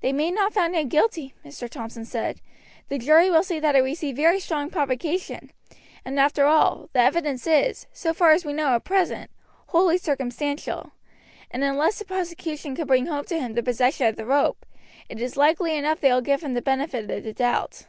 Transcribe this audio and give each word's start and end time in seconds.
"They 0.00 0.12
may 0.12 0.32
not 0.32 0.52
find 0.54 0.74
him 0.74 0.88
guilty," 0.88 1.32
Mr. 1.44 1.70
Thompson 1.70 2.04
said. 2.04 2.40
"The 2.88 2.98
jury 2.98 3.30
will 3.30 3.44
see 3.44 3.60
that 3.60 3.76
he 3.76 3.80
received 3.80 4.16
very 4.16 4.40
strong 4.40 4.70
provocation; 4.70 5.52
and 6.04 6.18
after 6.18 6.46
all, 6.46 6.90
the 6.92 6.98
evidence 6.98 7.46
is, 7.46 7.86
so 7.92 8.12
far 8.12 8.32
as 8.32 8.44
we 8.44 8.52
know 8.52 8.74
at 8.74 8.82
present, 8.82 9.30
wholly 9.68 9.98
circumstantial, 9.98 10.94
and 11.48 11.62
unless 11.62 12.00
the 12.00 12.04
prosecution 12.04 12.74
can 12.74 12.88
bring 12.88 13.06
home 13.06 13.24
to 13.26 13.38
him 13.38 13.52
the 13.54 13.62
possession 13.62 14.08
of 14.08 14.16
the 14.16 14.26
rope, 14.26 14.66
it 15.08 15.20
is 15.22 15.36
likely 15.36 15.76
enough 15.76 16.00
they 16.00 16.10
will 16.12 16.20
give 16.22 16.42
him 16.42 16.54
the 16.54 16.60
benefit 16.60 17.08
of 17.08 17.22
the 17.22 17.32
doubt." 17.32 17.84